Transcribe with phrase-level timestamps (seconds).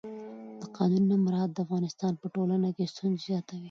[0.61, 3.59] د قانون نه مراعت د افغانستان په ټولنه کې ستونزې زیاتوي